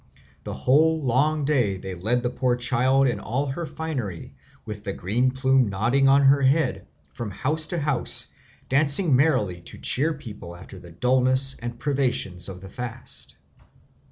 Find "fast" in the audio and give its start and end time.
12.69-13.37